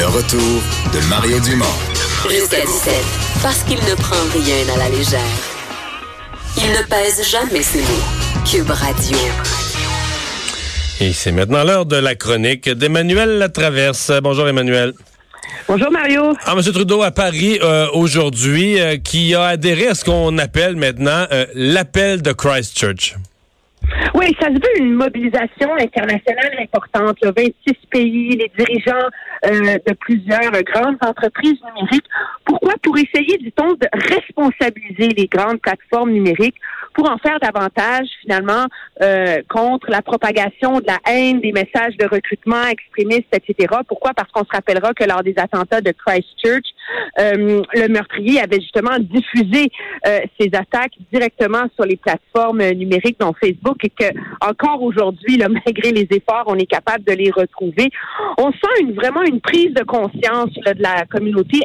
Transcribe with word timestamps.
Le 0.00 0.06
retour 0.06 0.40
de 0.94 1.08
Mario 1.10 1.38
Dumont. 1.40 1.66
Jusqu'à 2.30 2.64
17, 2.64 2.94
parce 3.42 3.62
qu'il 3.64 3.76
ne 3.76 3.94
prend 3.96 4.16
rien 4.32 4.74
à 4.74 4.78
la 4.78 4.88
légère. 4.88 5.20
Il 6.56 6.70
ne 6.70 6.82
pèse 6.88 7.22
jamais 7.28 7.62
ses 7.62 7.80
mots. 7.80 8.42
Cube 8.50 8.70
Radio. 8.70 9.18
Et 11.02 11.12
c'est 11.12 11.32
maintenant 11.32 11.64
l'heure 11.64 11.84
de 11.84 11.96
la 11.96 12.14
chronique 12.14 12.70
d'Emmanuel 12.70 13.36
Latraverse. 13.36 14.10
Bonjour 14.22 14.48
Emmanuel. 14.48 14.94
Bonjour 15.68 15.90
Mario. 15.90 16.34
Ah, 16.46 16.54
M. 16.56 16.62
Trudeau 16.62 17.02
à 17.02 17.10
Paris 17.10 17.58
euh, 17.62 17.86
aujourd'hui, 17.92 18.80
euh, 18.80 18.96
qui 18.96 19.34
a 19.34 19.48
adhéré 19.48 19.88
à 19.88 19.94
ce 19.94 20.06
qu'on 20.06 20.38
appelle 20.38 20.76
maintenant 20.76 21.26
euh, 21.30 21.44
l'appel 21.54 22.22
de 22.22 22.32
Christchurch. 22.32 23.16
Oui, 24.14 24.36
ça 24.40 24.48
se 24.48 24.54
veut 24.54 24.78
une 24.78 24.94
mobilisation 24.94 25.74
internationale 25.74 26.56
importante. 26.60 27.16
Là, 27.22 27.32
26 27.36 27.52
pays, 27.90 28.36
les 28.36 28.50
dirigeants 28.56 29.08
euh, 29.46 29.78
de 29.86 29.92
plusieurs 29.94 30.52
grandes 30.62 30.98
entreprises 31.00 31.58
numériques. 31.64 32.06
Pourquoi? 32.44 32.74
Pour 32.82 32.96
essayer, 32.98 33.38
dit-on, 33.38 33.74
de 33.74 33.88
responsabiliser 33.92 35.08
les 35.16 35.26
grandes 35.26 35.60
plateformes 35.60 36.10
numériques 36.10 36.56
pour 36.94 37.08
en 37.10 37.18
faire 37.18 37.38
davantage, 37.40 38.08
finalement, 38.22 38.66
euh, 39.02 39.42
contre 39.48 39.90
la 39.90 40.02
propagation 40.02 40.80
de 40.80 40.86
la 40.86 40.98
haine, 41.06 41.40
des 41.40 41.52
messages 41.52 41.96
de 41.96 42.06
recrutement 42.06 42.64
extrémistes, 42.64 43.32
etc. 43.32 43.74
Pourquoi? 43.88 44.12
Parce 44.14 44.30
qu'on 44.32 44.44
se 44.44 44.52
rappellera 44.52 44.92
que 44.94 45.04
lors 45.04 45.22
des 45.22 45.34
attentats 45.36 45.80
de 45.80 45.92
Christchurch, 45.92 46.66
euh, 47.18 47.62
le 47.74 47.88
meurtrier 47.88 48.40
avait 48.40 48.60
justement 48.60 48.98
diffusé 48.98 49.70
euh, 50.06 50.20
ses 50.38 50.50
attaques 50.54 50.94
directement 51.12 51.64
sur 51.74 51.84
les 51.84 51.96
plateformes 51.96 52.62
numériques, 52.70 53.18
dont 53.20 53.32
Facebook, 53.40 53.84
et 53.84 53.90
que 53.90 54.12
encore 54.40 54.82
aujourd'hui, 54.82 55.38
malgré 55.66 55.92
les 55.92 56.08
efforts, 56.10 56.44
on 56.46 56.56
est 56.56 56.66
capable 56.66 57.04
de 57.04 57.12
les 57.12 57.30
retrouver. 57.30 57.90
On 58.38 58.50
sent 58.52 58.80
une, 58.80 58.92
vraiment 58.94 59.22
une 59.22 59.40
prise 59.40 59.72
de 59.74 59.84
conscience 59.84 60.50
là, 60.64 60.74
de 60.74 60.82
la 60.82 61.04
communauté 61.06 61.60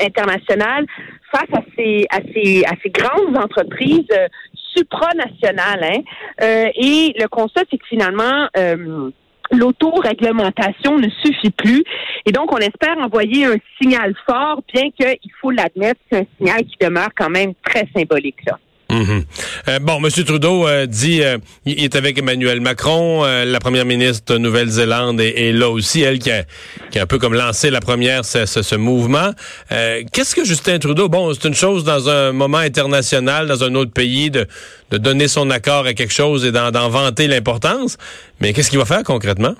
internationale 0.00 0.86
face 1.32 1.52
à 1.52 1.62
ces, 1.76 2.06
à 2.10 2.18
ces, 2.34 2.64
à 2.64 2.72
ces 2.82 2.90
grandes 2.90 3.36
entreprises 3.36 4.06
euh, 4.12 4.28
supranationales. 4.76 5.84
Hein. 5.84 6.02
Euh, 6.42 6.66
et 6.74 7.14
le 7.18 7.26
constat, 7.28 7.62
c'est 7.70 7.78
que 7.78 7.86
finalement, 7.86 8.48
euh, 8.56 9.10
l'autoréglementation 9.50 10.98
ne 10.98 11.08
suffit 11.24 11.50
plus. 11.50 11.84
Et 12.26 12.32
donc, 12.32 12.52
on 12.52 12.58
espère 12.58 12.98
envoyer 12.98 13.46
un 13.46 13.56
signal 13.80 14.14
fort, 14.26 14.62
bien 14.72 14.90
qu'il 14.90 15.32
faut 15.40 15.50
l'admettre, 15.50 16.00
c'est 16.10 16.18
un 16.18 16.26
signal 16.36 16.64
qui 16.64 16.76
demeure 16.80 17.10
quand 17.16 17.30
même 17.30 17.54
très 17.64 17.88
symbolique. 17.94 18.44
Là. 18.46 18.58
Mhm. 18.98 19.24
Euh, 19.68 19.78
bon, 19.78 20.04
M. 20.04 20.24
Trudeau 20.24 20.66
euh, 20.66 20.86
dit, 20.86 21.22
euh, 21.22 21.38
il 21.64 21.84
est 21.84 21.94
avec 21.94 22.18
Emmanuel 22.18 22.60
Macron, 22.60 23.24
la 23.24 23.60
première 23.60 23.84
ministre 23.84 24.34
de 24.34 24.38
Nouvelle-Zélande 24.38 25.20
est, 25.20 25.52
là 25.52 25.68
aussi, 25.70 26.02
elle 26.02 26.18
qui 26.18 26.30
a, 26.30 26.44
qui 26.90 26.98
a, 26.98 27.02
un 27.02 27.06
peu 27.06 27.18
comme 27.18 27.34
lancé 27.34 27.70
la 27.70 27.80
première 27.80 28.24
ce, 28.24 28.46
ce, 28.46 28.74
mouvement. 28.74 29.32
Qu'est-ce 29.70 30.34
que 30.34 30.44
Justin 30.44 30.78
Trudeau, 30.78 31.08
bon, 31.08 31.32
c'est 31.34 31.46
une 31.48 31.54
chose 31.54 31.84
dans 31.84 32.08
un 32.08 32.32
moment 32.32 32.58
international, 32.58 33.46
dans 33.46 33.62
un 33.64 33.74
autre 33.74 33.92
pays, 33.92 34.30
de, 34.30 34.46
de 34.90 34.98
donner 34.98 35.28
son 35.28 35.50
accord 35.50 35.86
à 35.86 35.94
quelque 35.94 36.12
chose 36.12 36.44
et 36.44 36.52
d'en 36.52 36.88
vanter 36.88 37.28
l'importance, 37.28 37.96
mais 38.40 38.52
qu'est-ce 38.52 38.70
qu'il 38.70 38.78
va 38.78 38.84
faire 38.84 39.04
concrètement? 39.04 39.54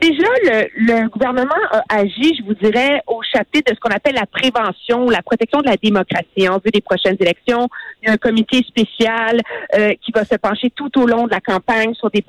Déjà, 0.00 0.28
le, 0.76 1.08
gouvernement 1.08 1.50
a 1.70 1.82
agi, 1.96 2.34
je 2.38 2.42
vous 2.44 2.54
dirais, 2.54 3.02
au 3.06 3.20
chapitre 3.22 3.70
de 3.70 3.76
ce 3.76 3.80
qu'on 3.80 3.94
appelle 3.94 4.14
la 4.14 4.24
prévention, 4.24 5.10
la 5.10 5.20
protection 5.20 5.60
de 5.60 5.66
la 5.66 5.76
démocratie 5.76 6.48
en 6.48 6.56
vue 6.56 6.70
des 6.72 6.80
prochaines 6.80 7.16
élections. 7.20 7.68
Il 8.02 8.08
y 8.08 8.10
a 8.10 8.14
un 8.14 8.16
comité 8.16 8.62
spécial 8.66 9.40
euh, 9.76 9.92
qui 10.00 10.10
va 10.12 10.24
se 10.24 10.36
pencher 10.36 10.70
tout 10.70 10.90
au 10.98 11.06
long 11.06 11.26
de 11.26 11.32
la 11.32 11.40
campagne 11.40 11.92
sur 11.94 12.10
des 12.10 12.24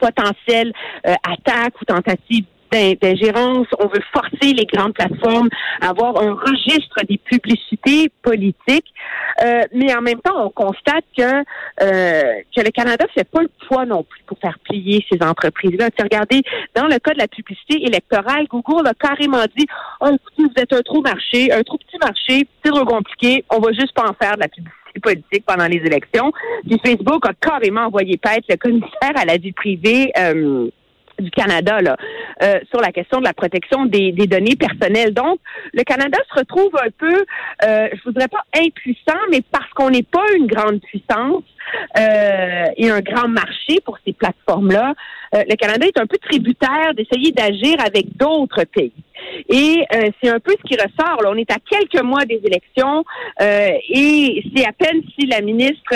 potentielles 0.00 0.72
euh, 1.06 1.14
attaques 1.22 1.80
ou 1.80 1.84
tentatives 1.84 2.46
d'ingérence. 2.72 3.68
On 3.78 3.86
veut 3.86 4.02
forcer 4.12 4.52
les 4.52 4.66
grandes 4.66 4.94
plateformes 4.94 5.48
à 5.80 5.90
avoir 5.90 6.20
un 6.20 6.34
registre 6.34 7.04
des 7.08 7.18
publicités 7.18 8.10
politiques. 8.22 8.92
Euh, 9.42 9.62
mais 9.72 9.94
en 9.94 10.00
même 10.00 10.20
temps, 10.20 10.46
on 10.46 10.50
constate 10.50 11.04
que, 11.16 11.22
euh, 11.22 12.40
que 12.54 12.60
le 12.62 12.70
Canada 12.70 13.04
fait 13.14 13.28
pas 13.28 13.42
le 13.42 13.50
poids 13.66 13.84
non 13.84 14.02
plus 14.02 14.22
pour 14.26 14.38
faire 14.38 14.58
plier 14.64 15.04
ces 15.10 15.22
entreprises-là. 15.22 15.88
Regardez, 15.98 16.42
dans 16.74 16.86
le 16.86 16.98
cas 16.98 17.12
de 17.12 17.18
la 17.18 17.28
publicité 17.28 17.82
électorale, 17.84 18.46
Google 18.48 18.86
a 18.86 18.94
carrément 18.94 19.44
dit 19.56 19.66
oh, 20.00 20.10
vous 20.38 20.50
êtes 20.56 20.72
un 20.72 20.82
trop 20.82 21.02
marché, 21.02 21.52
un 21.52 21.62
trop 21.62 21.78
petit 21.78 21.98
marché, 22.00 22.48
c'est 22.64 22.70
trop 22.70 22.84
compliqué, 22.84 23.44
on 23.50 23.58
va 23.58 23.72
juste 23.72 23.92
pas 23.92 24.08
en 24.08 24.14
faire 24.14 24.36
de 24.36 24.40
la 24.40 24.48
publicité 24.48 25.00
politique 25.02 25.44
pendant 25.46 25.66
les 25.66 25.78
élections. 25.84 26.32
Puis 26.66 26.80
Facebook 26.84 27.26
a 27.26 27.34
carrément 27.34 27.82
envoyé 27.82 28.16
paître 28.16 28.46
le 28.48 28.56
commissaire 28.56 29.12
à 29.14 29.24
la 29.24 29.36
vie 29.36 29.52
privée. 29.52 30.10
Euh, 30.18 30.70
du 31.18 31.30
Canada 31.30 31.80
là, 31.80 31.96
euh, 32.42 32.60
sur 32.70 32.80
la 32.80 32.92
question 32.92 33.18
de 33.18 33.24
la 33.24 33.32
protection 33.32 33.86
des, 33.86 34.12
des, 34.12 34.26
données 34.26 34.56
personnelles. 34.56 35.14
Donc, 35.14 35.38
le 35.72 35.82
Canada 35.84 36.18
se 36.28 36.38
retrouve 36.38 36.70
un 36.76 36.90
peu, 36.98 37.24
euh, 37.64 37.88
je 37.92 38.02
voudrais 38.04 38.28
pas 38.28 38.44
impuissant, 38.56 39.18
mais 39.30 39.40
parce 39.50 39.70
qu'on 39.74 39.90
n'est 39.90 40.02
pas 40.02 40.24
une 40.36 40.46
grande 40.46 40.80
puissance 40.80 41.44
euh, 41.98 42.66
et 42.76 42.90
un 42.90 43.00
grand 43.00 43.28
marché 43.28 43.80
pour 43.84 43.98
ces 44.06 44.12
plateformes-là, 44.12 44.94
euh, 45.34 45.42
le 45.48 45.56
Canada 45.56 45.86
est 45.86 45.98
un 45.98 46.06
peu 46.06 46.18
tributaire 46.18 46.94
d'essayer 46.94 47.32
d'agir 47.32 47.76
avec 47.84 48.16
d'autres 48.16 48.64
pays. 48.64 48.92
Et 49.48 49.84
euh, 49.94 50.10
c'est 50.22 50.30
un 50.30 50.38
peu 50.38 50.52
ce 50.52 50.68
qui 50.68 50.76
ressort. 50.76 51.22
Là. 51.22 51.30
On 51.30 51.36
est 51.36 51.50
à 51.50 51.56
quelques 51.68 52.02
mois 52.02 52.24
des 52.24 52.40
élections 52.44 53.04
et 53.40 54.44
c'est 54.54 54.66
à 54.66 54.72
peine 54.72 55.02
si 55.18 55.26
la 55.26 55.40
ministre 55.40 55.94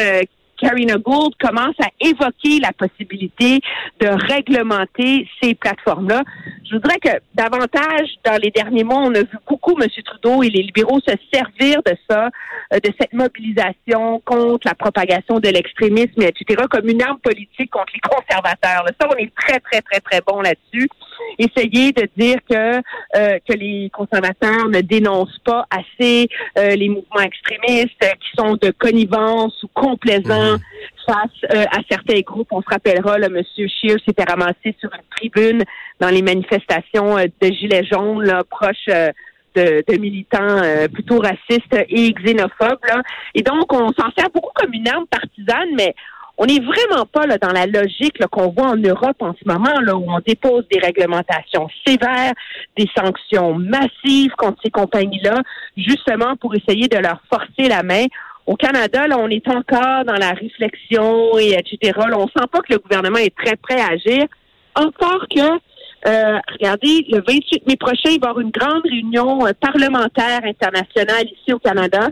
Karina 0.60 0.96
Gould 0.96 1.34
commence 1.40 1.74
à 1.80 1.88
évoquer 2.00 2.60
la 2.60 2.72
possibilité 2.72 3.60
de 4.00 4.08
réglementer 4.08 5.26
ces 5.42 5.54
plateformes-là. 5.54 6.22
Je 6.68 6.76
voudrais 6.76 6.98
que 6.98 7.10
davantage, 7.34 8.08
dans 8.24 8.40
les 8.40 8.50
derniers 8.50 8.84
mois, 8.84 9.00
on 9.00 9.14
a 9.14 9.20
vu 9.20 9.38
beaucoup 9.48 9.74
M. 9.80 9.88
Trudeau 10.04 10.42
et 10.42 10.50
les 10.50 10.62
libéraux 10.62 11.00
se 11.00 11.14
servir 11.32 11.82
de 11.84 11.94
ça, 12.08 12.28
euh, 12.72 12.78
de 12.78 12.92
cette 13.00 13.12
mobilisation 13.12 14.20
contre 14.24 14.66
la 14.66 14.74
propagation 14.74 15.40
de 15.40 15.48
l'extrémisme, 15.48 16.22
etc., 16.22 16.64
comme 16.70 16.88
une 16.88 17.02
arme 17.02 17.18
politique 17.18 17.70
contre 17.70 17.92
les 17.94 18.00
conservateurs. 18.00 18.84
Ça, 19.00 19.08
on 19.10 19.16
est 19.16 19.32
très, 19.34 19.58
très, 19.60 19.80
très, 19.80 20.00
très 20.00 20.20
bon 20.26 20.40
là-dessus. 20.40 20.88
Essayer 21.38 21.92
de 21.92 22.08
dire 22.16 22.38
que 22.48 22.78
euh, 22.78 23.38
que 23.48 23.54
les 23.54 23.90
conservateurs 23.92 24.68
ne 24.68 24.80
dénoncent 24.80 25.40
pas 25.44 25.66
assez 25.70 26.28
euh, 26.58 26.74
les 26.76 26.88
mouvements 26.88 27.20
extrémistes, 27.20 27.98
qui 27.98 28.30
sont 28.36 28.56
de 28.56 28.70
connivence 28.70 29.62
ou 29.62 29.68
complaisants 29.68 30.58
face 31.06 31.54
euh, 31.54 31.64
à 31.70 31.80
certains 31.88 32.20
groupes. 32.20 32.48
On 32.50 32.62
se 32.62 32.68
rappellera, 32.68 33.18
le 33.18 33.28
Monsieur 33.28 33.66
Scheer 33.68 33.96
s'était 34.06 34.24
ramassé 34.24 34.74
sur 34.78 34.90
une 34.94 35.08
tribune 35.16 35.64
dans 35.98 36.08
les 36.08 36.22
manifestations 36.22 37.18
euh, 37.18 37.26
de 37.40 37.48
Gilets 37.48 37.84
jaunes, 37.84 38.24
là, 38.24 38.42
proche 38.48 38.88
euh, 38.88 39.10
de, 39.56 39.96
militants 39.98 40.62
plutôt 40.92 41.18
racistes 41.18 41.76
et 41.88 42.12
xénophobes. 42.12 42.78
Et 43.34 43.42
donc, 43.42 43.72
on 43.72 43.88
s'en 43.88 44.08
sert 44.16 44.30
beaucoup 44.32 44.52
comme 44.54 44.72
une 44.72 44.86
arme 44.86 45.06
partisane, 45.06 45.70
mais 45.76 45.92
on 46.42 46.46
n'est 46.46 46.60
vraiment 46.60 47.04
pas 47.04 47.26
là, 47.26 47.36
dans 47.36 47.52
la 47.52 47.66
logique 47.66 48.16
qu'on 48.30 48.48
voit 48.48 48.70
en 48.70 48.76
Europe 48.76 49.18
en 49.20 49.34
ce 49.34 49.46
moment, 49.46 49.78
là, 49.82 49.94
où 49.94 50.10
on 50.10 50.20
dépose 50.26 50.64
des 50.72 50.78
réglementations 50.78 51.68
sévères, 51.86 52.32
des 52.78 52.88
sanctions 52.96 53.56
massives 53.56 54.30
contre 54.38 54.58
ces 54.62 54.70
compagnies-là, 54.70 55.42
justement 55.76 56.36
pour 56.36 56.54
essayer 56.54 56.88
de 56.88 56.96
leur 56.96 57.20
forcer 57.30 57.68
la 57.68 57.82
main. 57.82 58.06
Au 58.46 58.56
Canada, 58.56 59.06
là, 59.06 59.18
on 59.18 59.28
est 59.28 59.46
encore 59.48 60.06
dans 60.06 60.14
la 60.14 60.30
réflexion 60.30 61.36
et 61.38 61.58
etc. 61.58 61.92
Là, 62.08 62.18
on 62.18 62.26
sent 62.28 62.46
pas 62.50 62.60
que 62.60 62.72
le 62.72 62.78
gouvernement 62.78 63.18
est 63.18 63.36
très 63.36 63.56
prêt 63.56 63.78
à 63.78 63.88
agir. 63.92 64.24
Encore 64.74 65.26
que, 65.28 65.42
euh, 65.42 66.38
regardez, 66.54 67.04
le 67.10 67.18
28 67.18 67.66
mai 67.66 67.76
prochain, 67.76 68.12
il 68.12 68.18
va 68.18 68.28
y 68.28 68.30
avoir 68.30 68.40
une 68.40 68.50
grande 68.50 68.82
réunion 68.84 69.46
euh, 69.46 69.52
parlementaire 69.60 70.40
internationale 70.44 71.26
ici 71.26 71.52
au 71.52 71.58
Canada 71.58 72.08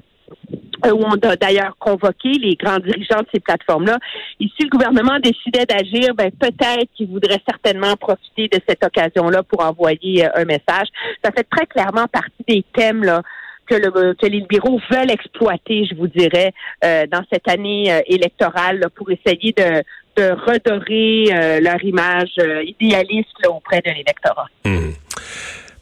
où 0.86 1.02
on 1.04 1.14
a 1.28 1.36
d'ailleurs 1.36 1.76
convoqué 1.78 2.30
les 2.32 2.54
grands 2.54 2.78
dirigeants 2.78 3.20
de 3.20 3.28
ces 3.32 3.40
plateformes-là. 3.40 3.98
Et 4.40 4.46
si 4.56 4.64
le 4.64 4.70
gouvernement 4.70 5.18
décidait 5.18 5.66
d'agir, 5.66 6.14
ben 6.14 6.30
peut-être 6.30 6.88
qu'il 6.94 7.08
voudrait 7.08 7.40
certainement 7.48 7.94
profiter 7.96 8.48
de 8.48 8.60
cette 8.68 8.84
occasion-là 8.84 9.42
pour 9.42 9.64
envoyer 9.64 10.26
un 10.34 10.44
message. 10.44 10.88
Ça 11.24 11.30
fait 11.32 11.46
très 11.50 11.66
clairement 11.66 12.06
partie 12.06 12.44
des 12.46 12.64
thèmes 12.74 13.04
là, 13.04 13.22
que, 13.68 13.74
le, 13.74 14.14
que 14.14 14.26
les 14.26 14.40
libéraux 14.40 14.80
veulent 14.90 15.10
exploiter, 15.10 15.86
je 15.90 15.94
vous 15.94 16.08
dirais, 16.08 16.52
euh, 16.84 17.06
dans 17.06 17.22
cette 17.32 17.48
année 17.48 17.92
euh, 17.92 18.00
électorale 18.06 18.86
pour 18.96 19.10
essayer 19.10 19.52
de, 19.52 19.82
de 20.16 20.30
redorer 20.32 21.26
euh, 21.32 21.60
leur 21.60 21.82
image 21.84 22.34
idéaliste 22.64 23.46
auprès 23.48 23.80
de 23.80 23.90
l'électorat. 23.90 24.48
Mmh. 24.64 24.90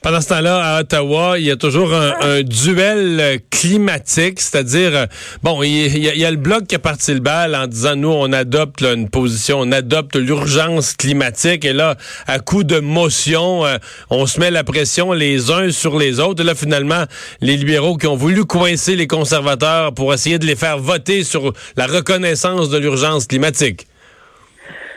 Pendant 0.07 0.21
ce 0.21 0.29
temps-là, 0.29 0.77
à 0.77 0.81
Ottawa, 0.83 1.37
il 1.37 1.47
y 1.47 1.51
a 1.51 1.57
toujours 1.57 1.93
un, 1.93 2.43
duel 2.43 3.41
climatique, 3.51 4.39
c'est-à-dire, 4.39 4.95
euh, 4.95 5.07
bon, 5.43 5.65
il 5.65 5.99
y, 5.99 6.25
a, 6.25 6.31
le 6.31 6.37
bloc 6.37 6.69
qui 6.69 6.77
a 6.77 6.79
parti 6.79 7.13
le 7.13 7.19
bal 7.19 7.57
en 7.57 7.67
disant, 7.67 7.97
nous, 7.97 8.13
on 8.13 8.33
adopte 8.33 8.83
une 8.83 9.09
position, 9.09 9.59
on 9.59 9.73
adopte 9.73 10.15
l'urgence 10.15 10.93
climatique, 10.93 11.65
et 11.65 11.73
là, 11.73 11.97
à 12.29 12.39
coup 12.39 12.63
de 12.63 12.79
motion, 12.79 13.67
euh, 13.67 13.79
on 14.09 14.27
se 14.27 14.39
met 14.39 14.53
la 14.53 14.63
pression 14.63 15.13
les 15.13 15.51
uns 15.51 15.73
sur 15.73 15.99
les 15.99 16.21
autres. 16.21 16.41
Et 16.45 16.47
là, 16.47 16.55
finalement, 16.55 17.03
les 17.41 17.57
libéraux 17.57 17.97
qui 17.97 18.07
ont 18.07 18.15
voulu 18.15 18.45
coincer 18.45 18.95
les 18.95 19.09
conservateurs 19.09 19.93
pour 19.93 20.15
essayer 20.15 20.39
de 20.39 20.47
les 20.47 20.55
faire 20.55 20.79
voter 20.79 21.25
sur 21.25 21.53
la 21.77 21.89
reconnaissance 21.89 22.71
de 22.71 22.79
l'urgence 22.79 23.27
climatique. 23.27 23.89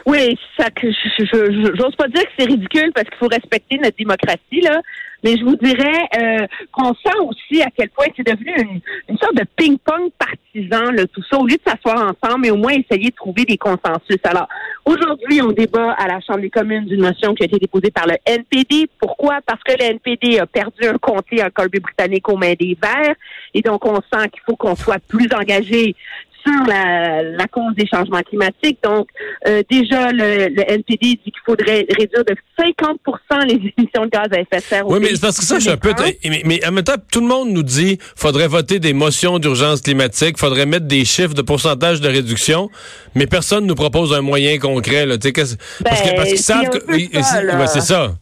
Oui, 0.06 0.38
ça 0.57 0.68
je 0.81 1.74
j'ose 1.78 1.96
pas 1.96 2.07
dire 2.07 2.24
que 2.24 2.30
c'est 2.38 2.46
ridicule 2.46 2.92
parce 2.94 3.07
qu'il 3.07 3.18
faut 3.18 3.28
respecter 3.28 3.78
notre 3.78 3.98
démocratie 3.98 4.62
là, 4.62 4.81
mais 5.24 5.38
je 5.38 5.44
vous 5.44 5.56
dirais 5.56 6.07
euh, 6.18 6.48
qu'on 6.72 6.94
sent 6.94 7.18
aussi 7.28 7.62
à 7.62 7.68
quel 7.75 7.90
point 7.90 8.06
c'est 8.16 8.25
devenu 8.25 8.54
une, 8.57 8.80
une, 9.10 9.18
sorte 9.18 9.36
de 9.36 9.44
ping-pong 9.56 10.12
partisan 10.18 10.92
là, 10.92 11.06
tout 11.07 11.24
ça 11.30 11.38
au 11.38 11.46
lieu 11.46 11.56
de 11.56 11.62
s'asseoir 11.66 12.12
ensemble 12.12 12.48
et 12.48 12.51
au 12.51 12.56
moins 12.56 12.72
essayer 12.72 13.10
de 13.10 13.16
trouver 13.16 13.44
des 13.44 13.57
consensus. 13.57 14.18
Alors 14.24 14.48
aujourd'hui, 14.86 15.42
on 15.42 15.51
débat 15.51 15.92
à 15.94 16.07
la 16.07 16.19
Chambre 16.22 16.40
des 16.40 16.50
communes 16.50 16.86
d'une 16.86 17.01
motion 17.01 17.36
qui 17.36 17.44
a 17.44 17.46
été 17.46 17.57
déposée 17.57 17.92
par 17.92 18.07
le 18.07 18.16
NPD. 18.25 18.90
Pourquoi? 19.00 19.40
Parce 19.46 19.62
que 19.63 19.74
le 19.74 19.84
NPD 19.84 20.40
a 20.40 20.46
perdu 20.46 20.88
un 20.88 20.98
comté 20.98 21.44
en 21.44 21.50
Colombie-Britannique 21.50 22.28
aux 22.30 22.38
mains 22.38 22.56
des 22.57 22.78
Verts 22.81 23.16
et 23.54 23.62
donc 23.62 23.86
on 23.86 23.96
sent 23.96 24.30
qu'il 24.31 24.42
faut 24.46 24.56
qu'on 24.56 24.75
soit 24.75 25.00
plus 25.07 25.28
engagé 25.34 25.96
sur 26.44 26.63
la, 26.68 27.24
la 27.24 27.47
cause 27.47 27.75
des 27.75 27.88
changements 27.88 28.21
climatiques. 28.21 28.80
Donc, 28.83 29.07
euh, 29.47 29.62
déjà, 29.69 30.12
le, 30.12 30.50
le, 30.50 30.71
NPD 30.71 30.97
dit 31.00 31.19
qu'il 31.24 31.33
faudrait 31.45 31.86
réduire 31.89 32.24
de 32.25 32.36
50% 32.59 33.45
les 33.45 33.53
émissions 33.77 34.06
de 34.06 34.09
gaz 34.09 34.27
à 34.31 34.39
effet 34.39 34.57
de 34.57 34.62
serre. 34.62 34.88
Oui, 34.88 35.00
mais 35.01 35.09
parce 35.21 35.38
que 35.38 35.45
ça, 35.45 35.56
je 35.56 35.62
suis 35.62 35.69
un 35.69 35.77
peu... 35.77 35.94
Mais, 36.24 36.41
mais, 36.45 36.65
en 36.65 36.71
même 36.71 36.83
temps, 36.83 36.95
tout 37.12 37.21
le 37.21 37.27
monde 37.27 37.50
nous 37.50 37.63
dit 37.63 37.97
qu'il 37.97 38.07
faudrait 38.15 38.47
voter 38.47 38.80
des 38.80 38.94
motions 38.94 39.39
d'urgence 39.39 39.81
climatique, 39.81 40.36
il 40.38 40.39
faudrait 40.39 40.65
mettre 40.65 40.88
des 40.88 41.06
chiffres 41.06 41.33
de 41.33 41.41
pourcentage 41.41 42.01
de 42.01 42.07
réduction, 42.07 42.69
mais 43.15 43.27
personne 43.27 43.63
ne 43.63 43.69
nous 43.69 43.75
propose 43.75 44.13
un 44.13 44.21
moyen 44.21 44.57
concret. 44.59 45.06
Là, 45.06 45.18
parce, 45.18 45.31
que, 45.31 45.83
parce 45.83 46.01
qu'ils 46.01 46.15
ben, 46.15 46.38
savent 46.38 46.69
que... 46.69 47.68
c'est 47.68 47.81
ça. 47.81 48.13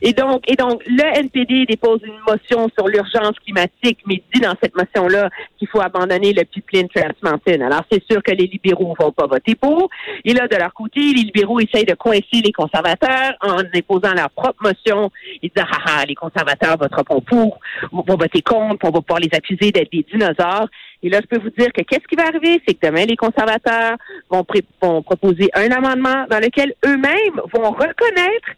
Et 0.00 0.12
donc, 0.12 0.44
et 0.48 0.54
donc, 0.54 0.82
le 0.86 1.02
NPD 1.18 1.66
dépose 1.66 2.00
une 2.04 2.20
motion 2.26 2.68
sur 2.76 2.86
l'urgence 2.86 3.36
climatique, 3.44 3.98
mais 4.06 4.22
dit 4.32 4.40
dans 4.40 4.54
cette 4.62 4.76
motion-là 4.76 5.28
qu'il 5.58 5.66
faut 5.68 5.80
abandonner 5.80 6.32
le 6.32 6.44
pipeline 6.44 6.88
Trans. 6.88 7.08
Alors, 7.46 7.82
c'est 7.90 8.02
sûr 8.08 8.22
que 8.22 8.30
les 8.30 8.46
libéraux 8.46 8.94
vont 8.98 9.10
pas 9.10 9.26
voter 9.26 9.56
pour. 9.56 9.90
Et 10.24 10.32
là, 10.34 10.46
de 10.46 10.56
leur 10.56 10.72
côté, 10.72 11.00
les 11.00 11.22
libéraux 11.22 11.58
essayent 11.58 11.84
de 11.84 11.94
coincer 11.94 12.42
les 12.44 12.52
conservateurs 12.52 13.34
en 13.40 13.62
déposant 13.74 14.14
leur 14.14 14.30
propre 14.30 14.62
motion. 14.62 15.10
Ils 15.42 15.50
disent, 15.50 15.64
ah, 15.68 15.78
ah, 15.86 16.04
les 16.06 16.14
conservateurs 16.14 16.76
voteront 16.78 17.20
pour, 17.20 17.58
vont 17.90 18.16
voter 18.16 18.42
contre, 18.42 18.84
on 18.84 18.90
va 18.90 19.00
pouvoir 19.00 19.20
les 19.20 19.30
accuser 19.32 19.72
d'être 19.72 19.90
des 19.90 20.06
dinosaures. 20.10 20.68
Et 21.02 21.08
là, 21.08 21.20
je 21.20 21.26
peux 21.26 21.42
vous 21.42 21.50
dire 21.50 21.72
que 21.72 21.82
qu'est-ce 21.82 22.06
qui 22.08 22.16
va 22.16 22.26
arriver, 22.26 22.60
c'est 22.66 22.74
que 22.74 22.86
demain, 22.86 23.04
les 23.04 23.16
conservateurs 23.16 23.96
vont, 24.30 24.44
vont 24.80 25.02
proposer 25.02 25.48
un 25.54 25.70
amendement 25.70 26.26
dans 26.30 26.38
lequel 26.38 26.74
eux-mêmes 26.84 27.40
vont 27.52 27.70
reconnaître 27.70 28.48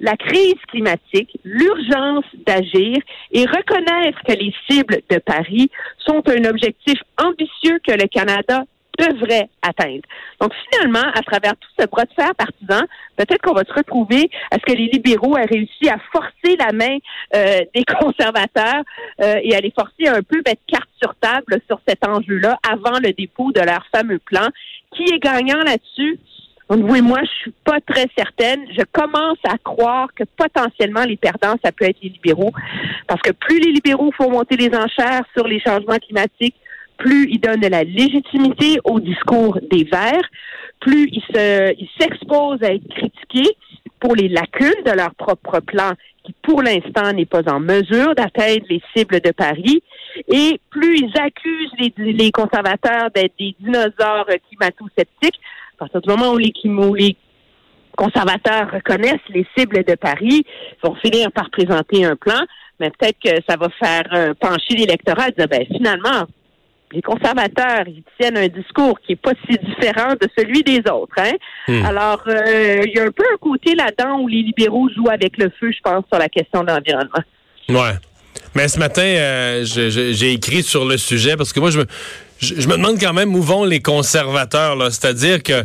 la 0.00 0.16
crise 0.16 0.60
climatique, 0.68 1.38
l'urgence 1.44 2.24
d'agir 2.46 2.96
et 3.32 3.44
reconnaître 3.44 4.22
que 4.26 4.32
les 4.32 4.54
cibles 4.68 5.00
de 5.10 5.18
Paris 5.18 5.70
sont 5.98 6.22
un 6.28 6.44
objectif 6.44 7.00
ambitieux 7.18 7.80
que 7.86 7.92
le 7.92 8.06
Canada 8.08 8.64
devrait 8.98 9.48
atteindre. 9.62 10.02
Donc 10.40 10.52
finalement, 10.70 11.08
à 11.14 11.22
travers 11.22 11.56
tout 11.56 11.68
ce 11.78 11.86
bras 11.86 12.04
de 12.04 12.12
fer 12.14 12.34
partisan, 12.34 12.84
peut-être 13.16 13.40
qu'on 13.42 13.54
va 13.54 13.64
se 13.64 13.72
retrouver 13.72 14.28
à 14.50 14.56
ce 14.56 14.72
que 14.72 14.76
les 14.76 14.86
libéraux 14.86 15.36
aient 15.36 15.44
réussi 15.44 15.88
à 15.88 15.98
forcer 16.12 16.56
la 16.58 16.72
main 16.72 16.98
euh, 17.34 17.60
des 17.74 17.84
conservateurs 18.00 18.82
euh, 19.22 19.36
et 19.42 19.54
à 19.54 19.60
les 19.60 19.70
forcer 19.70 20.08
un 20.08 20.22
peu 20.22 20.42
mettre 20.44 20.62
carte 20.66 20.90
sur 21.00 21.14
table 21.16 21.60
sur 21.68 21.80
cet 21.86 22.06
enjeu-là 22.06 22.58
avant 22.68 22.98
le 22.98 23.12
dépôt 23.12 23.52
de 23.52 23.60
leur 23.60 23.86
fameux 23.94 24.18
plan. 24.18 24.48
Qui 24.94 25.04
est 25.04 25.18
gagnant 25.18 25.62
là-dessus? 25.62 26.18
Oui, 26.70 27.00
moi, 27.00 27.20
je 27.22 27.30
suis 27.40 27.54
pas 27.64 27.80
très 27.80 28.06
certaine. 28.16 28.60
Je 28.76 28.82
commence 28.92 29.38
à 29.44 29.56
croire 29.56 30.08
que 30.14 30.24
potentiellement 30.36 31.04
les 31.04 31.16
perdants, 31.16 31.56
ça 31.64 31.72
peut 31.72 31.86
être 31.86 31.96
les 32.02 32.10
libéraux, 32.10 32.52
parce 33.06 33.22
que 33.22 33.32
plus 33.32 33.58
les 33.58 33.72
libéraux 33.72 34.12
font 34.12 34.30
monter 34.30 34.56
les 34.56 34.74
enchères 34.76 35.22
sur 35.34 35.48
les 35.48 35.60
changements 35.60 35.96
climatiques, 35.96 36.56
plus 36.98 37.28
ils 37.30 37.40
donnent 37.40 37.60
de 37.60 37.68
la 37.68 37.84
légitimité 37.84 38.78
au 38.84 39.00
discours 39.00 39.58
des 39.70 39.84
Verts, 39.84 40.28
plus 40.80 41.08
ils 41.10 41.88
s'exposent 41.98 42.62
à 42.62 42.74
être 42.74 42.88
critiqués 42.88 43.56
pour 43.98 44.14
les 44.14 44.28
lacunes 44.28 44.84
de 44.84 44.92
leur 44.92 45.14
propre 45.14 45.60
plan 45.60 45.92
qui, 46.24 46.34
pour 46.42 46.62
l'instant, 46.62 47.12
n'est 47.14 47.24
pas 47.24 47.50
en 47.50 47.60
mesure 47.60 48.14
d'atteindre 48.14 48.66
les 48.68 48.82
cibles 48.94 49.20
de 49.20 49.30
Paris, 49.30 49.82
et 50.28 50.60
plus 50.70 50.98
ils 50.98 51.18
accusent 51.18 51.72
les, 51.78 52.12
les 52.12 52.30
conservateurs 52.30 53.10
d'être 53.14 53.32
des 53.38 53.54
dinosaures 53.58 54.26
climato-sceptiques, 54.48 55.40
à 55.78 55.86
partir 55.86 56.00
du 56.00 56.08
moment 56.08 56.32
où 56.32 56.38
les, 56.38 56.52
les 56.96 57.16
conservateurs 57.96 58.70
reconnaissent 58.72 59.28
les 59.30 59.46
cibles 59.56 59.84
de 59.84 59.94
Paris, 59.94 60.44
ils 60.44 60.86
vont 60.86 60.94
finir 60.96 61.30
par 61.32 61.50
présenter 61.50 62.04
un 62.04 62.16
plan, 62.16 62.40
mais 62.80 62.90
peut-être 62.90 63.18
que 63.22 63.42
ça 63.48 63.56
va 63.56 63.68
faire 63.78 64.34
pencher 64.40 64.74
l'électorat 64.76 65.28
et 65.28 65.32
dire, 65.32 65.48
ben, 65.48 65.64
finalement, 65.66 66.26
les 66.92 67.02
conservateurs, 67.02 67.84
ils 67.86 68.02
tiennent 68.18 68.38
un 68.38 68.48
discours 68.48 68.98
qui 69.00 69.12
est 69.12 69.16
pas 69.16 69.32
si 69.48 69.58
différent 69.58 70.14
de 70.20 70.28
celui 70.36 70.62
des 70.62 70.78
autres. 70.90 71.14
Hein? 71.18 71.32
Hmm. 71.66 71.84
Alors, 71.84 72.22
euh, 72.26 72.82
il 72.86 72.92
y 72.94 72.98
a 72.98 73.04
un 73.04 73.10
peu 73.10 73.24
un 73.32 73.36
côté 73.36 73.74
là-dedans 73.74 74.20
où 74.20 74.28
les 74.28 74.42
libéraux 74.42 74.88
jouent 74.94 75.10
avec 75.10 75.36
le 75.36 75.50
feu, 75.60 75.70
je 75.70 75.80
pense, 75.82 76.04
sur 76.10 76.18
la 76.18 76.28
question 76.28 76.62
de 76.62 76.68
l'environnement. 76.68 77.22
Ouais. 77.68 77.98
Mais 78.54 78.68
ce 78.68 78.78
matin, 78.78 79.02
euh, 79.02 79.64
j'ai 79.64 80.32
écrit 80.32 80.62
sur 80.62 80.86
le 80.86 80.96
sujet 80.96 81.36
parce 81.36 81.52
que 81.52 81.60
moi, 81.60 81.70
je 81.70 81.80
me, 81.80 81.84
je, 82.38 82.68
me 82.68 82.76
demande 82.76 83.00
quand 83.00 83.12
même 83.12 83.34
où 83.34 83.42
vont 83.42 83.64
les 83.64 83.80
conservateurs. 83.80 84.76
C'est-à-dire 84.90 85.42
que 85.42 85.64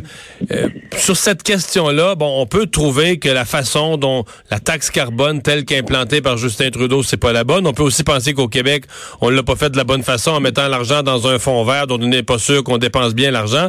euh, 0.50 0.68
sur 0.96 1.16
cette 1.16 1.42
question-là, 1.42 2.14
bon, 2.16 2.40
on 2.40 2.46
peut 2.46 2.66
trouver 2.66 3.18
que 3.18 3.28
la 3.28 3.44
façon 3.44 3.96
dont 3.96 4.24
la 4.50 4.58
taxe 4.58 4.90
carbone 4.90 5.40
telle 5.40 5.64
qu'implantée 5.64 6.20
par 6.20 6.36
Justin 6.36 6.70
Trudeau, 6.70 7.02
c'est 7.02 7.16
pas 7.16 7.32
la 7.32 7.44
bonne. 7.44 7.66
On 7.66 7.72
peut 7.72 7.82
aussi 7.82 8.02
penser 8.02 8.34
qu'au 8.34 8.48
Québec, 8.48 8.84
on 9.20 9.30
l'a 9.30 9.42
pas 9.42 9.56
fait 9.56 9.70
de 9.70 9.76
la 9.76 9.84
bonne 9.84 10.02
façon 10.02 10.32
en 10.32 10.40
mettant 10.40 10.68
l'argent 10.68 11.02
dans 11.02 11.28
un 11.28 11.38
fonds 11.38 11.64
vert 11.64 11.86
dont 11.86 12.00
on 12.00 12.08
n'est 12.08 12.22
pas 12.22 12.38
sûr 12.38 12.64
qu'on 12.64 12.78
dépense 12.78 13.14
bien 13.14 13.30
l'argent. 13.30 13.68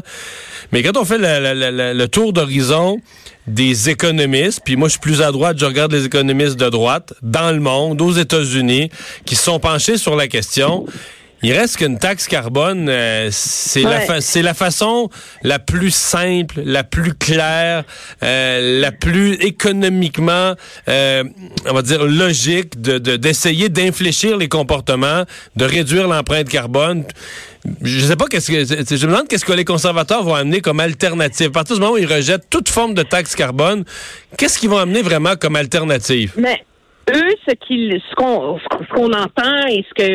Mais 0.71 0.81
quand 0.81 0.97
on 0.97 1.05
fait 1.05 1.19
le 1.19 2.05
tour 2.07 2.33
d'horizon 2.33 2.99
des 3.47 3.89
économistes, 3.89 4.61
puis 4.65 4.75
moi 4.75 4.87
je 4.87 4.93
suis 4.93 4.99
plus 4.99 5.21
à 5.21 5.31
droite, 5.31 5.57
je 5.59 5.65
regarde 5.65 5.91
les 5.91 6.05
économistes 6.05 6.57
de 6.57 6.69
droite 6.69 7.13
dans 7.21 7.51
le 7.51 7.59
monde, 7.59 8.01
aux 8.01 8.13
États-Unis, 8.13 8.89
qui 9.25 9.35
sont 9.35 9.59
penchés 9.59 9.97
sur 9.97 10.15
la 10.15 10.27
question. 10.27 10.85
Il 11.43 11.53
reste 11.53 11.77
qu'une 11.77 11.99
taxe 11.99 12.27
carbone, 12.27 12.87
euh, 12.89 13.29
c'est 13.31 13.81
la 13.81 14.21
c'est 14.21 14.41
la 14.41 14.53
façon 14.53 15.09
la 15.43 15.59
plus 15.59 15.91
simple, 15.91 16.61
la 16.63 16.83
plus 16.83 17.13
claire, 17.13 17.83
euh, 18.23 18.79
la 18.81 18.91
plus 18.91 19.33
économiquement, 19.33 20.55
euh, 20.87 21.23
on 21.65 21.73
va 21.73 21.81
dire 21.81 22.03
logique 22.05 22.81
de 22.81 22.97
d'essayer 22.97 23.69
d'infléchir 23.69 24.37
les 24.37 24.47
comportements, 24.47 25.23
de 25.55 25.65
réduire 25.65 26.07
l'empreinte 26.07 26.49
carbone. 26.49 27.03
Je 27.81 27.99
sais 27.99 28.15
pas 28.15 28.27
qu'est-ce 28.27 28.51
que 28.51 28.63
je 28.63 29.05
me 29.05 29.11
demande 29.11 29.27
qu'est-ce 29.27 29.45
que 29.45 29.53
les 29.53 29.65
conservateurs 29.65 30.23
vont 30.23 30.35
amener 30.35 30.61
comme 30.61 30.79
alternative. 30.79 31.47
À 31.47 31.51
partir 31.51 31.75
du 31.75 31.81
moment 31.81 31.93
où 31.93 31.97
ils 31.97 32.11
rejettent 32.11 32.49
toute 32.49 32.69
forme 32.69 32.93
de 32.93 33.03
taxe 33.03 33.35
carbone, 33.35 33.83
qu'est-ce 34.37 34.59
qu'ils 34.59 34.69
vont 34.69 34.77
amener 34.77 35.01
vraiment 35.01 35.35
comme 35.35 35.55
alternative? 35.55 36.33
Mais 36.37 36.63
eux, 37.13 37.35
ce 37.47 37.53
qu'ils, 37.53 38.01
ce 38.09 38.15
qu'on, 38.15 38.57
ce 38.59 38.93
qu'on 38.93 39.13
entend 39.13 39.67
et 39.67 39.85
ce 39.87 39.93
que 39.93 40.11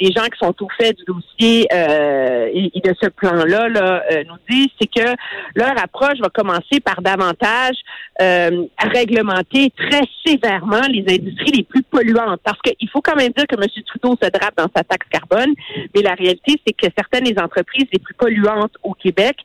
les 0.00 0.12
gens 0.14 0.24
qui 0.24 0.38
sont 0.38 0.54
au 0.62 0.68
fait 0.80 0.92
du 0.94 1.04
dossier 1.04 1.66
euh, 1.72 2.48
et, 2.52 2.80
de 2.80 2.94
ce 3.00 3.08
plan-là 3.08 3.68
là, 3.68 4.02
euh, 4.10 4.24
nous 4.24 4.36
disent, 4.48 4.70
c'est 4.80 4.86
que 4.86 5.08
leur 5.54 5.78
approche 5.82 6.18
va 6.20 6.28
commencer 6.28 6.80
par 6.84 7.02
davantage 7.02 7.76
euh, 8.20 8.64
réglementer 8.78 9.70
très 9.76 10.02
sévèrement 10.24 10.82
les 10.88 11.04
industries 11.08 11.52
les 11.52 11.62
plus 11.64 11.82
polluantes. 11.82 12.40
Parce 12.44 12.60
qu'il 12.62 12.88
faut 12.90 13.00
quand 13.00 13.16
même 13.16 13.32
dire 13.36 13.46
que 13.46 13.56
M. 13.56 13.66
Trudeau 13.86 14.16
se 14.22 14.28
drape 14.30 14.56
dans 14.56 14.68
sa 14.74 14.84
taxe 14.84 15.06
carbone, 15.10 15.52
mais 15.94 16.02
la 16.02 16.14
réalité, 16.14 16.60
c'est 16.66 16.72
que 16.72 16.86
certaines 16.96 17.24
des 17.24 17.40
entreprises 17.40 17.86
les 17.92 17.98
plus 17.98 18.14
polluantes 18.14 18.72
au 18.82 18.94
Québec, 18.94 19.36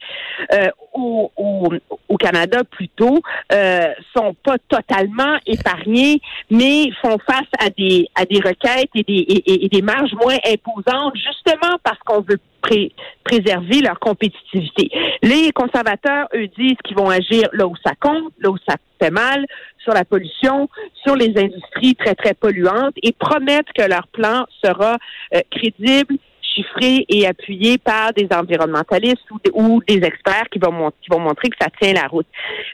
euh, 0.53 0.69
au, 0.95 1.31
au, 1.37 2.17
Canada 2.17 2.63
plutôt, 2.63 3.19
euh, 3.51 3.87
sont 4.15 4.35
pas 4.43 4.55
totalement 4.69 5.37
épargnées, 5.45 6.21
mais 6.49 6.89
font 7.01 7.17
face 7.27 7.49
à 7.59 7.69
des 7.69 8.07
à 8.15 8.25
des 8.25 8.37
requêtes 8.37 8.89
et 8.95 9.03
des 9.03 9.43
et, 9.45 9.69
des 9.69 9.81
marges 9.81 10.13
moins 10.13 10.37
imposantes, 10.45 11.13
justement 11.15 11.77
parce 11.83 11.99
qu'on 11.99 12.21
veut 12.21 12.39
préserver 13.23 13.81
leur 13.81 13.99
compétitivité. 13.99 14.89
Les 15.21 15.51
conservateurs, 15.51 16.27
eux, 16.33 16.47
disent 16.57 16.77
qu'ils 16.83 16.97
vont 16.97 17.09
agir 17.09 17.47
là 17.53 17.67
où 17.67 17.75
ça 17.85 17.93
compte, 17.99 18.33
là 18.39 18.49
où 18.49 18.57
ça 18.67 18.77
fait 18.99 19.11
mal, 19.11 19.45
sur 19.83 19.93
la 19.93 20.03
pollution, 20.03 20.67
sur 21.03 21.15
les 21.15 21.37
industries 21.37 21.95
très, 21.95 22.15
très 22.15 22.33
polluantes 22.33 22.95
et 23.03 23.11
promettent 23.11 23.71
que 23.77 23.83
leur 23.83 24.07
plan 24.07 24.45
sera 24.63 24.97
euh, 25.35 25.41
crédible, 25.51 26.15
chiffré 26.55 27.05
et 27.09 27.27
appuyé 27.27 27.77
par 27.77 28.13
des 28.13 28.27
environnementalistes 28.31 29.25
ou, 29.53 29.81
des 29.87 30.03
experts 30.03 30.47
qui 30.51 30.59
vont, 30.59 30.91
qui 31.01 31.09
vont 31.09 31.19
montrer 31.19 31.49
que 31.49 31.57
ça 31.59 31.67
tient 31.81 31.93
la 31.93 32.07
route. 32.07 32.27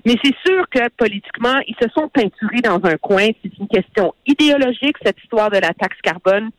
Mais 0.06 0.16
c'est 0.24 0.36
sûr 0.46 0.66
que 0.70 0.90
politiquement, 0.98 1.60
ils 1.68 1.76
se 1.82 1.90
sont 1.90 2.08
peinturés 2.10 2.62
dans 2.64 2.80
un 2.84 2.98
coin. 2.98 3.28
C'est 3.44 3.58
une 3.60 3.68
question 3.68 4.14
idéologique, 4.26 4.98
cette 5.04 5.18
histoire 5.24 5.50
de 5.50 5.58
la 5.58 5.74
taxe 5.74 5.98
carbone. 6.04 6.52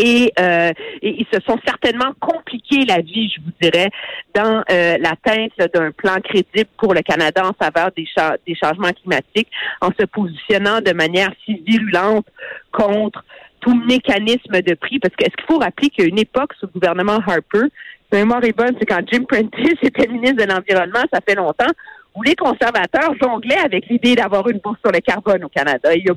Et, 0.00 0.32
euh, 0.38 0.70
ils 1.02 1.26
se 1.32 1.40
sont 1.40 1.58
certainement 1.66 2.12
compliqués 2.20 2.84
la 2.84 3.00
vie, 3.00 3.32
je 3.34 3.40
vous 3.40 3.50
dirais, 3.60 3.90
dans 4.32 4.62
euh, 4.70 4.96
l'atteinte 4.98 5.50
d'un 5.74 5.90
plan 5.90 6.20
crédible 6.22 6.70
pour 6.78 6.94
le 6.94 7.02
Canada 7.02 7.42
en 7.44 7.52
faveur 7.52 7.90
des, 7.96 8.06
des 8.46 8.54
changements 8.54 8.92
climatiques, 8.92 9.50
en 9.80 9.88
se 9.98 10.06
positionnant 10.06 10.80
de 10.80 10.92
manière 10.92 11.32
si 11.44 11.60
virulente 11.66 12.26
contre 12.70 13.24
tout 13.60 13.74
mécanisme 13.74 14.60
de 14.62 14.74
prix. 14.74 14.98
Parce 14.98 15.14
que 15.14 15.24
est-ce 15.24 15.36
qu'il 15.36 15.46
faut 15.46 15.58
rappeler 15.58 15.90
qu'il 15.90 16.04
y 16.04 16.06
a 16.06 16.10
une 16.10 16.18
époque 16.18 16.52
sous 16.58 16.66
le 16.66 16.72
gouvernement 16.72 17.18
Harper, 17.26 17.66
ma 18.12 18.18
mémoire 18.18 18.44
est 18.44 18.56
bonne, 18.56 18.74
c'est 18.78 18.86
quand 18.86 19.00
Jim 19.10 19.24
Prentice 19.28 19.78
était 19.82 20.08
ministre 20.08 20.44
de 20.44 20.50
l'Environnement, 20.50 21.04
ça 21.12 21.20
fait 21.26 21.34
longtemps, 21.34 21.72
où 22.14 22.22
les 22.22 22.34
conservateurs 22.34 23.14
jonglaient 23.20 23.58
avec 23.58 23.86
l'idée 23.88 24.16
d'avoir 24.16 24.48
une 24.48 24.58
bourse 24.58 24.78
sur 24.80 24.90
le 24.90 25.00
carbone 25.00 25.44
au 25.44 25.48
Canada. 25.48 25.94
Il 25.94 26.04
y 26.04 26.10
a 26.10 26.14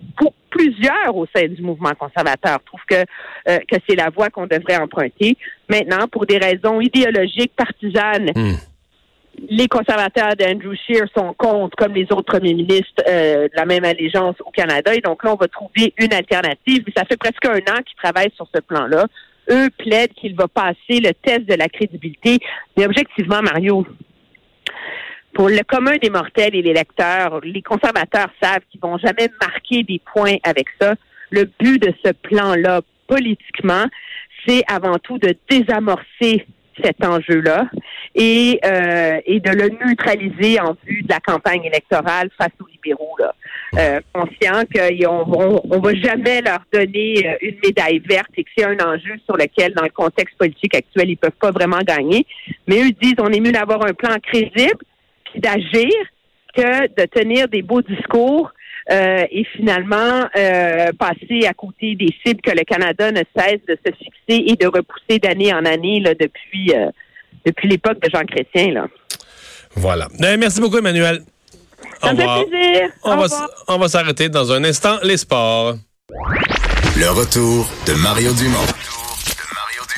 plusieurs 0.49 1.15
au 1.15 1.27
sein 1.33 1.47
du 1.47 1.61
mouvement 1.61 1.91
conservateur 1.97 2.59
trouvent 2.65 2.79
que, 2.89 2.95
euh, 3.49 3.59
que 3.69 3.77
c'est 3.87 3.95
la 3.95 4.09
voie 4.09 4.29
qu'on 4.29 4.47
devrait 4.47 4.77
emprunter. 4.77 5.37
Maintenant, 5.69 6.07
pour 6.07 6.25
des 6.25 6.37
raisons 6.37 6.81
idéologiques, 6.81 7.53
partisanes, 7.55 8.31
hmm. 8.35 8.55
Les 9.37 9.67
conservateurs 9.67 10.35
d'Andrew 10.35 10.75
Scheer 10.75 11.05
sont 11.15 11.33
contre, 11.33 11.75
comme 11.77 11.93
les 11.93 12.05
autres 12.11 12.23
premiers 12.33 12.53
ministres 12.53 13.03
euh, 13.07 13.47
de 13.47 13.55
la 13.55 13.65
même 13.65 13.83
allégeance 13.83 14.35
au 14.45 14.51
Canada. 14.51 14.93
Et 14.93 15.01
donc 15.01 15.23
là, 15.23 15.33
on 15.33 15.37
va 15.37 15.47
trouver 15.47 15.93
une 15.97 16.13
alternative. 16.13 16.83
Ça 16.95 17.05
fait 17.05 17.17
presque 17.17 17.45
un 17.45 17.57
an 17.57 17.81
qu'ils 17.85 17.97
travaillent 18.01 18.33
sur 18.35 18.47
ce 18.53 18.61
plan-là. 18.61 19.05
Eux 19.49 19.69
plaident 19.77 20.13
qu'il 20.13 20.35
va 20.35 20.47
passer 20.47 20.99
le 20.99 21.13
test 21.13 21.45
de 21.45 21.55
la 21.55 21.67
crédibilité. 21.67 22.39
Mais 22.77 22.85
objectivement, 22.85 23.41
Mario, 23.41 23.85
pour 25.33 25.49
le 25.49 25.63
commun 25.63 25.97
des 26.01 26.09
mortels 26.09 26.55
et 26.55 26.61
les 26.61 26.73
lecteurs, 26.73 27.39
les 27.43 27.61
conservateurs 27.61 28.29
savent 28.41 28.61
qu'ils 28.69 28.81
vont 28.81 28.97
jamais 28.97 29.29
marquer 29.39 29.83
des 29.83 30.01
points 30.13 30.35
avec 30.43 30.67
ça. 30.79 30.95
Le 31.29 31.49
but 31.59 31.81
de 31.81 31.93
ce 32.03 32.11
plan-là, 32.11 32.81
politiquement, 33.07 33.85
c'est 34.45 34.63
avant 34.67 34.99
tout 34.99 35.17
de 35.17 35.33
désamorcer 35.49 36.45
cet 36.83 37.03
enjeu-là 37.03 37.67
et, 38.15 38.59
euh, 38.65 39.19
et 39.25 39.39
de 39.39 39.51
le 39.51 39.69
neutraliser 39.85 40.59
en 40.59 40.75
vue 40.85 41.03
de 41.03 41.09
la 41.09 41.19
campagne 41.19 41.63
électorale 41.63 42.29
face 42.37 42.51
aux 42.61 42.67
libéraux. 42.67 43.15
Là. 43.19 43.33
Euh, 43.77 43.99
conscient 44.13 44.63
qu'on 44.73 45.61
on, 45.69 45.79
va 45.79 45.93
jamais 45.95 46.41
leur 46.41 46.59
donner 46.73 47.25
euh, 47.25 47.37
une 47.41 47.55
médaille 47.63 47.99
verte 47.99 48.29
et 48.35 48.43
que 48.43 48.49
c'est 48.57 48.65
un 48.65 48.77
enjeu 48.79 49.15
sur 49.25 49.37
lequel, 49.37 49.73
dans 49.73 49.83
le 49.83 49.89
contexte 49.89 50.37
politique 50.37 50.75
actuel, 50.75 51.09
ils 51.09 51.17
peuvent 51.17 51.31
pas 51.39 51.51
vraiment 51.51 51.79
gagner. 51.79 52.25
Mais 52.67 52.81
eux 52.81 52.91
disent 53.01 53.15
on 53.19 53.31
est 53.31 53.39
mieux 53.39 53.53
d'avoir 53.53 53.85
un 53.85 53.93
plan 53.93 54.15
crédible 54.21 54.83
d'agir 55.35 55.89
que 56.53 56.87
de 56.87 57.05
tenir 57.05 57.47
des 57.47 57.61
beaux 57.61 57.81
discours 57.81 58.51
euh, 58.89 59.25
et 59.29 59.43
finalement 59.55 60.25
euh, 60.35 60.91
passer 60.97 61.45
à 61.47 61.53
côté 61.53 61.95
des 61.95 62.09
cibles 62.25 62.41
que 62.41 62.51
le 62.51 62.63
Canada 62.63 63.11
ne 63.11 63.21
cesse 63.35 63.61
de 63.67 63.77
se 63.85 63.93
fixer 63.93 64.51
et 64.51 64.55
de 64.55 64.65
repousser 64.65 65.19
d'année 65.19 65.53
en 65.53 65.65
année 65.65 65.99
là, 65.99 66.13
depuis 66.15 66.73
euh, 66.73 66.89
depuis 67.45 67.67
l'époque 67.67 67.99
de 68.01 68.09
Jean 68.09 68.25
Chrétien. 68.25 68.73
Là. 68.73 68.87
Voilà. 69.75 70.07
merci 70.19 70.59
beaucoup, 70.59 70.77
Emmanuel. 70.77 71.23
Ça 72.01 72.13
me 72.13 72.17
fait 72.17 72.45
plaisir. 72.45 72.89
On 73.03 73.15
va, 73.15 73.27
on 73.67 73.77
va 73.77 73.87
s'arrêter 73.87 74.29
dans 74.29 74.51
un 74.51 74.63
instant. 74.63 74.97
Les 75.03 75.17
sports. 75.17 75.75
Le 76.97 77.09
retour 77.09 77.69
de 77.87 77.93
Mario 77.93 78.33
Dumont. 78.33 79.00